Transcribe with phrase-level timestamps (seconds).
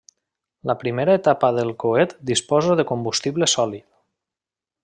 [0.69, 3.89] La primera etapa del coet disposa de combustible sòlid.